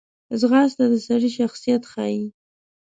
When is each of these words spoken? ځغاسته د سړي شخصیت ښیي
ځغاسته 0.39 0.85
د 0.91 0.93
سړي 1.07 1.29
شخصیت 1.39 1.83
ښیي 1.91 2.23